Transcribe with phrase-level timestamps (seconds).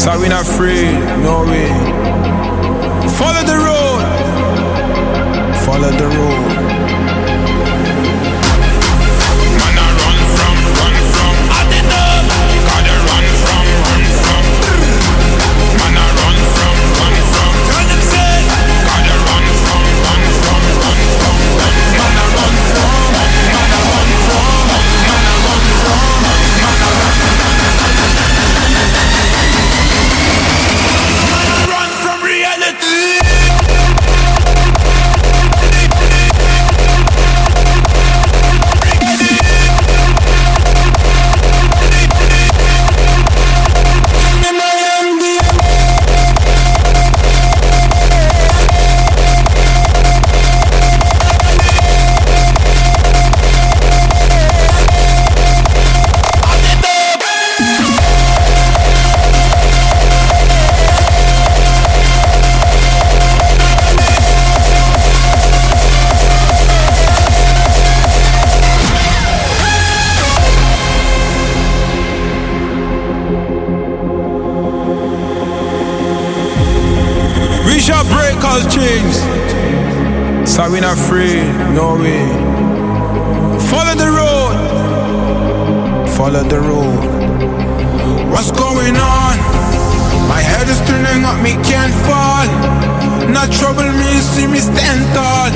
[0.00, 1.68] So we not afraid, no way.
[3.18, 4.00] Follow the road.
[5.66, 6.59] Follow the road.
[80.68, 81.40] We not free,
[81.72, 82.26] no way.
[83.70, 84.52] Follow the road,
[86.16, 87.00] follow the road.
[88.28, 89.34] What's going on?
[90.28, 92.44] My head is turning up, me can't fall.
[93.32, 95.50] Not trouble me, see me stand tall.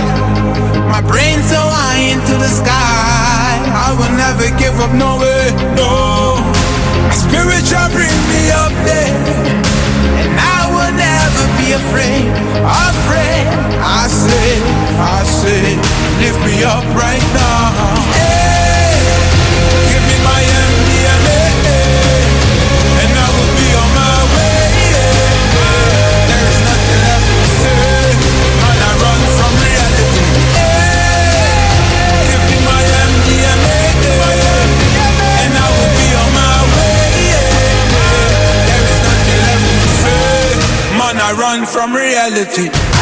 [0.89, 3.61] My brain so high into the sky.
[3.75, 6.39] I will never give up, no way, no.
[7.11, 8.54] My spirit shall bring me
[42.31, 42.94] reality.